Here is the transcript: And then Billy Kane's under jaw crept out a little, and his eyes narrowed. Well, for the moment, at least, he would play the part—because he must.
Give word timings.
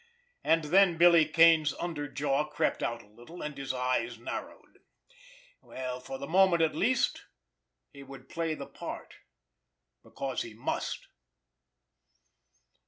And 0.43 0.63
then 0.63 0.97
Billy 0.97 1.25
Kane's 1.27 1.75
under 1.75 2.07
jaw 2.07 2.45
crept 2.45 2.81
out 2.81 3.03
a 3.03 3.07
little, 3.07 3.43
and 3.43 3.55
his 3.55 3.71
eyes 3.71 4.17
narrowed. 4.17 4.79
Well, 5.61 5.99
for 5.99 6.17
the 6.17 6.25
moment, 6.25 6.63
at 6.63 6.73
least, 6.73 7.25
he 7.93 8.01
would 8.01 8.27
play 8.27 8.55
the 8.55 8.65
part—because 8.65 10.41
he 10.41 10.55
must. 10.55 11.05